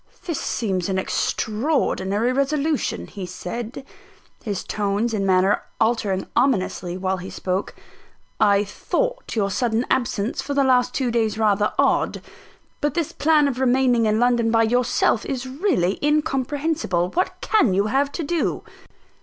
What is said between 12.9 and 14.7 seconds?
this plan of remaining in London by